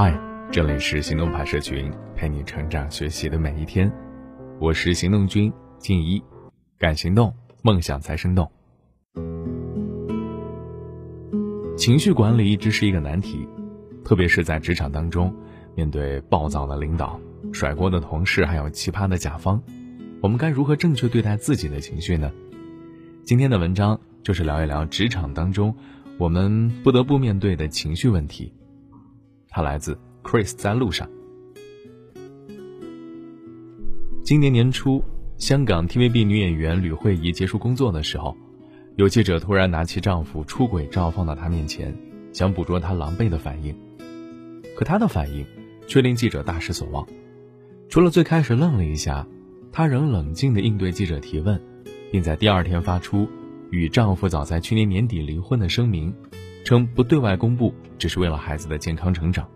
[0.00, 0.16] 嗨，
[0.52, 3.92] 这里是行动派社群，陪你成长学习的每一天。
[4.60, 6.22] 我是行动君静一，
[6.78, 8.48] 敢行动，梦想才生动。
[11.76, 13.48] 情绪管理一直是一个难题，
[14.04, 15.34] 特别是在职场当中，
[15.74, 17.18] 面对暴躁的领导、
[17.52, 19.60] 甩锅的同事，还有奇葩的甲方，
[20.22, 22.30] 我们该如何正确对待自己的情绪呢？
[23.24, 25.74] 今天的文章就是聊一聊职场当中
[26.18, 28.52] 我们不得不面对的情绪问题。
[29.48, 31.08] 它来自 Chris 在路上。
[34.22, 35.02] 今年年初，
[35.38, 38.36] 香港 TVB 女演员吕慧仪结束工作的时候，
[38.96, 41.96] 有记者突然拿起丈夫出轨照放到她面前，
[42.32, 43.74] 想捕捉她狼狈的反应。
[44.76, 45.46] 可她的反应
[45.86, 47.06] 却令记者大失所望。
[47.88, 49.26] 除了最开始愣了一下，
[49.72, 51.58] 她仍冷静地应对记者提问，
[52.12, 53.26] 并在第二天发出
[53.70, 56.14] 与丈夫早在去年年底离婚的声明。
[56.68, 59.48] 称不对外公布，只是为了孩子的健康成长。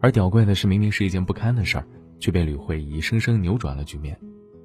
[0.00, 1.86] 而屌怪的是，明明是一件不堪的事儿，
[2.18, 4.18] 却被吕慧仪生生扭转了局面。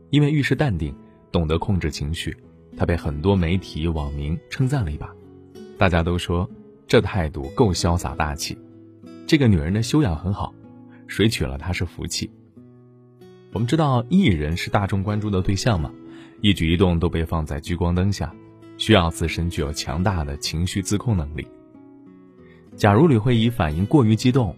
[0.10, 0.96] 因为遇事淡定，
[1.30, 2.34] 懂得控制情绪，
[2.78, 5.14] 她被很多媒体网民称赞了一把。
[5.78, 6.50] 大家都说
[6.88, 8.58] 这态度够潇洒大气，
[9.28, 10.56] 这个女人的修养很好，
[11.08, 12.32] 谁娶了她是福气。
[13.52, 15.92] 我们知道艺人是大众关注的对象嘛，
[16.40, 18.34] 一举一动都被放在聚光灯下。
[18.78, 21.48] 需要自身具有强大的情绪自控能力。
[22.76, 24.56] 假如吕慧仪反应过于激动，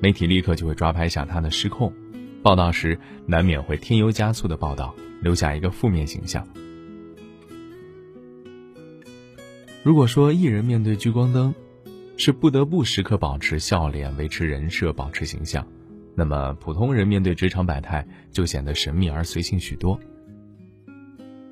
[0.00, 1.92] 媒体立刻就会抓拍下她的失控，
[2.42, 6.46] 报道时难免会添油加醋的报道，留下一个负面形象。
[9.82, 11.54] 如果说艺人面对聚光灯，
[12.16, 15.66] 是不得不时刻保持笑脸、维持人设、保持形象，
[16.14, 19.98] 那么普通人面对职场百态就显得神秘而随性许多。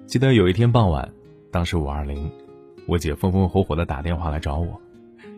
[0.07, 1.09] 记得有一天傍晚。
[1.51, 2.31] 当时五二零，
[2.87, 4.81] 我姐风风火火的打电话来找我，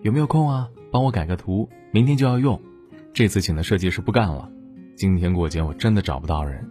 [0.03, 0.69] 有没有空啊？
[0.91, 2.61] 帮我改个图，明天就要用。
[3.12, 4.50] 这次请的设计师不干了，
[4.97, 6.69] 今天过节我真的找不到人。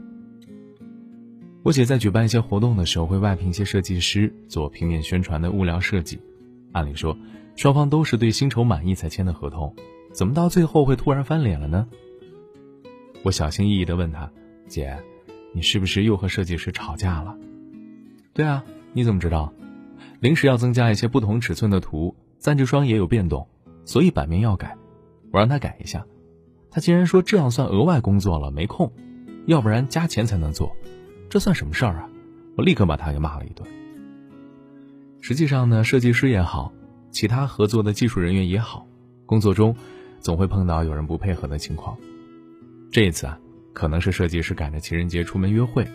[1.63, 6.19] 我姐在举办一些活动的时候，会外聘一些设计师做平面宣传的物料设计。
[6.73, 7.17] 按理说，
[7.55, 9.73] 双方都是对薪酬满意才签的合同，
[10.13, 11.87] 怎么到最后会突然翻脸了呢？
[13.23, 14.31] 我小心翼翼的问她
[14.67, 14.97] ：“姐，
[15.53, 17.37] 你是不是又和设计师吵架了
[18.33, 19.53] ？”“对啊。”你怎么知道？
[20.19, 23.47] 临时要增加一些不同尺寸的图，赞助商也有变动，
[23.85, 24.77] 所以版面要改。
[25.31, 26.05] 我让他改一下，
[26.71, 28.91] 他竟然说这样算额外工作了，没空，
[29.45, 30.75] 要不然加钱才能做，
[31.29, 32.09] 这算什么事儿啊？
[32.57, 33.65] 我立刻把他给骂了一顿。
[35.21, 36.73] 实际上呢，设计师也好，
[37.11, 38.87] 其他合作的技术人员也好，
[39.25, 39.75] 工作中
[40.19, 41.95] 总会碰到有人不配合的情况。
[42.91, 43.39] 这一次啊，
[43.73, 45.87] 可能是设计师赶着情人节出门约会，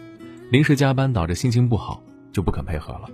[0.50, 2.02] 临时加班导致心情不好。
[2.34, 3.08] 就不肯配合了。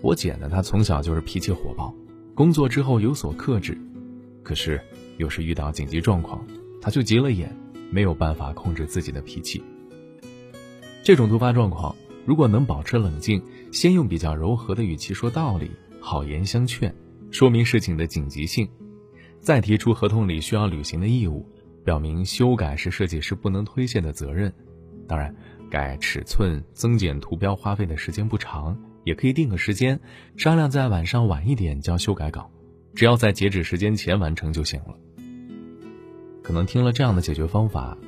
[0.00, 1.92] 我姐呢，她从小就是脾气火爆，
[2.34, 3.76] 工作之后有所克制，
[4.42, 4.80] 可是
[5.16, 6.46] 有时遇到紧急状况，
[6.80, 7.54] 她就急了眼，
[7.90, 9.62] 没有办法控制自己的脾气。
[11.02, 11.94] 这种突发状况，
[12.24, 13.42] 如果能保持冷静，
[13.72, 15.70] 先用比较柔和的语气说道理，
[16.00, 16.94] 好言相劝，
[17.32, 18.68] 说明事情的紧急性，
[19.40, 21.44] 再提出合同里需要履行的义务，
[21.84, 24.52] 表明修改是设计师不能推卸的责任。
[25.08, 25.34] 当然。
[25.74, 29.98] 改尺寸、增减图标花费的时间不长，也可以定个时间，
[30.36, 32.48] 商量在晚上晚一点交修改稿，
[32.94, 34.94] 只要在截止时间前完成就行了。
[36.44, 37.98] 可能听了这样的解决方法，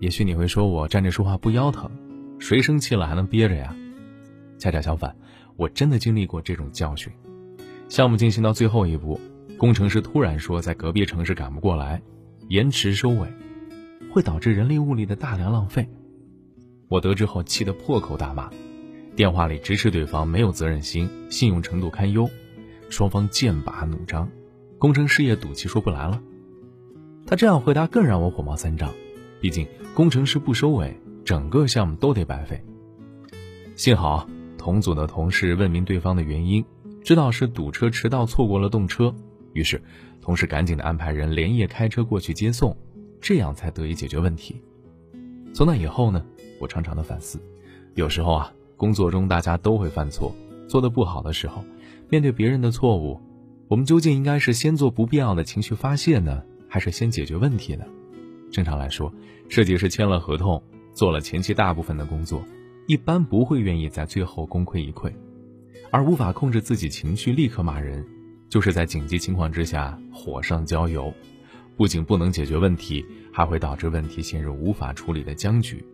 [0.00, 1.90] 也许你会说我站着说话不腰疼，
[2.38, 3.74] 谁生气了还能憋着呀？
[4.58, 5.16] 恰恰相反，
[5.56, 7.10] 我真的经历过这种教训。
[7.88, 9.18] 项目进行到最后一步，
[9.56, 12.02] 工程师突然说在隔壁城市赶不过来，
[12.48, 13.26] 延迟收尾，
[14.12, 15.88] 会导致人力物力的大量浪费。
[16.94, 18.48] 我得知后气得破口大骂，
[19.16, 22.30] 电话里直斥对方没有责任心，信用程度堪忧，
[22.88, 24.30] 双方剑拔弩张，
[24.78, 26.22] 工程师也赌气说不来了。
[27.26, 28.94] 他这样回答更让我火冒三丈，
[29.40, 32.62] 毕竟工程师不收尾，整个项目都得白费。
[33.74, 36.64] 幸好同组的同事问明对方的原因，
[37.02, 39.12] 知道是堵车迟到错过了动车，
[39.52, 39.82] 于是
[40.22, 42.76] 同事赶紧的安排人连夜开车过去接送，
[43.20, 44.62] 这样才得以解决问题。
[45.52, 46.24] 从那以后呢？
[46.58, 47.40] 我常常的反思，
[47.94, 50.34] 有时候啊，工作中大家都会犯错，
[50.68, 51.64] 做的不好的时候，
[52.08, 53.20] 面对别人的错误，
[53.68, 57.84] 我们究竟应该是先做不必要的情绪发泄呢，还是先解决问题呢？
[58.50, 59.12] 正常来说，
[59.48, 60.62] 设计师签了合同，
[60.92, 62.44] 做了前期大部分的工作，
[62.86, 65.12] 一般不会愿意在最后功亏一篑，
[65.90, 68.06] 而无法控制自己情绪立刻骂人，
[68.48, 71.12] 就是在紧急情况之下火上浇油，
[71.76, 75.84] 不仅不能解决问题，还会导致问题陷入无法处理的僵局。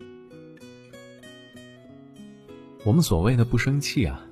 [2.83, 4.25] 我们所谓的不生气啊，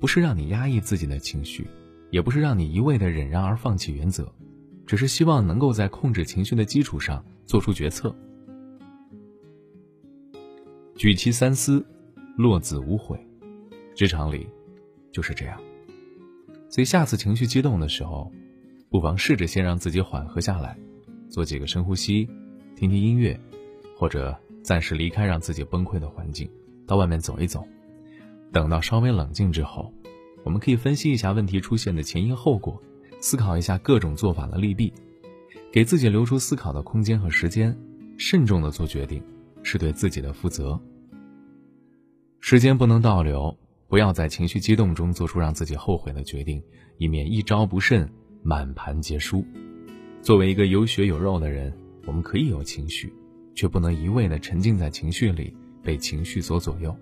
[0.00, 1.66] 不是让你压抑自己的情绪，
[2.10, 4.32] 也不是让你一味的忍让而放弃原则，
[4.86, 8.14] 只是希望能够在控制情绪的基础上做出决策。
[10.96, 11.84] 举棋三思，
[12.38, 13.18] 落子无悔。
[13.94, 14.48] 职场里
[15.12, 15.60] 就是这样。
[16.70, 18.32] 所以下次情绪激动的时候，
[18.88, 20.78] 不妨试着先让自己缓和下来，
[21.28, 22.26] 做几个深呼吸，
[22.74, 23.38] 听听音乐，
[23.98, 26.50] 或者暂时离开让自己崩溃的环境，
[26.86, 27.62] 到外面走一走。
[28.52, 29.92] 等到稍微冷静之后，
[30.44, 32.80] 我们可以分析一下问题出现的前因后果，
[33.18, 34.92] 思考一下各种做法的利弊，
[35.72, 37.76] 给自己留出思考的空间和时间，
[38.18, 39.22] 慎重的做决定，
[39.62, 40.78] 是对自己的负责。
[42.40, 43.56] 时间不能倒流，
[43.88, 46.62] 不要在情绪激动中做出让自己后悔的决定，
[46.98, 48.06] 以免一招不慎
[48.42, 49.42] 满盘皆输。
[50.20, 51.72] 作为一个有血有肉的人，
[52.04, 53.12] 我们可以有情绪，
[53.54, 56.94] 却不能一味的沉浸在情绪里，被情绪所左右。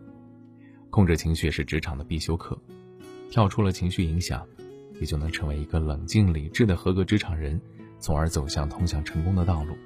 [0.91, 2.59] 控制情绪是职场的必修课，
[3.31, 4.45] 跳出了情绪影响，
[5.01, 7.61] 也就能成为一个冷静理智的合格职场人，
[7.99, 9.77] 从而走向通向成功的道路。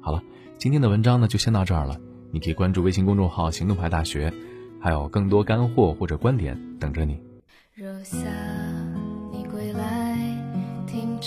[0.00, 0.22] 好了，
[0.56, 2.00] 今天的文章呢就先到这儿了。
[2.32, 4.32] 你可以关注微信公众号“行动派大学”，
[4.80, 7.20] 还有更多干货或者观点等着你。
[7.74, 8.16] 若夏
[9.32, 10.16] 你归来，
[10.86, 11.18] 听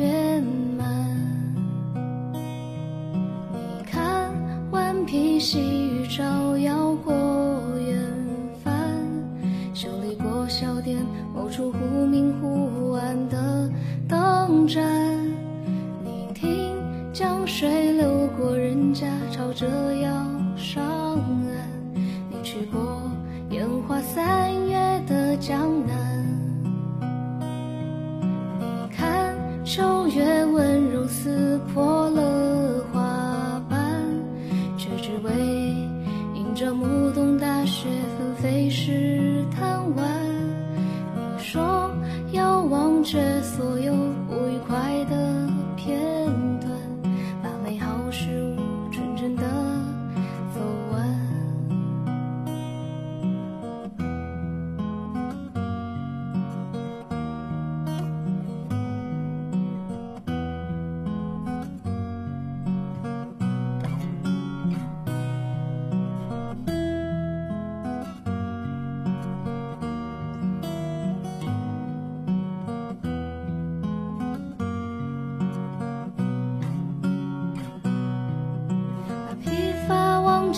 [0.00, 0.42] 圆
[0.78, 1.06] 满。
[3.52, 4.32] 你看，
[4.70, 7.12] 顽皮细雨照耀过
[7.78, 8.02] 远
[8.64, 8.72] 帆，
[9.74, 10.96] 修理过小店
[11.34, 13.70] 某处忽明忽暗的
[14.08, 14.82] 灯盏。
[16.02, 16.74] 你听，
[17.12, 19.66] 江水流过人家，朝着
[19.96, 20.10] 要。
[20.56, 21.70] 上岸，
[22.28, 22.99] 你去过
[31.22, 33.78] 撕破了花瓣，
[34.78, 35.30] 却只为
[36.34, 40.08] 迎着暮冬大雪纷飞时贪玩。
[41.14, 41.90] 你说
[42.32, 43.92] 要忘却所有
[44.26, 45.09] 不愉快的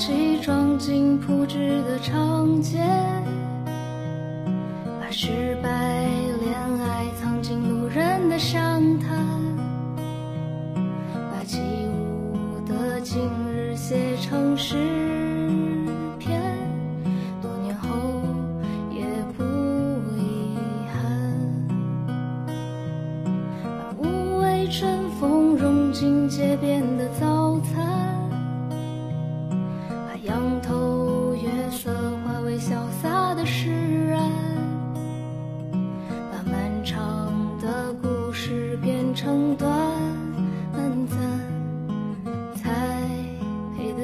[0.04, 2.80] 起装进铺纸的长街，
[5.00, 5.51] 把失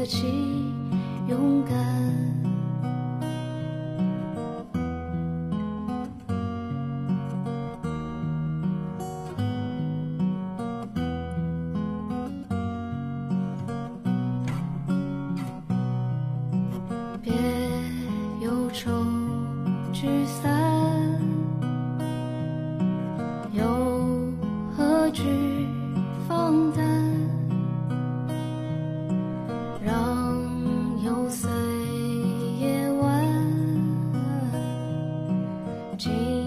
[0.09, 0.25] 一起
[1.29, 1.77] 勇敢。
[17.23, 17.31] 别
[18.41, 18.91] 忧愁，
[19.93, 20.68] 聚散。
[35.99, 36.38] Jesus.